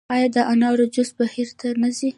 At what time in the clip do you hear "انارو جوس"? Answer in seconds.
0.51-1.09